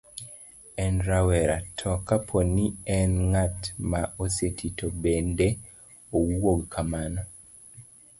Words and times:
en 0.83 0.95
rawera, 1.07 1.57
to 1.79 1.89
kapo 2.07 2.37
ni 2.55 2.65
en 2.97 3.11
ng'at 3.31 3.59
ma 3.89 4.01
oseti 4.23 4.67
to 4.77 4.85
bende 5.01 5.47
owuog 6.17 6.61
kamano 6.73 7.21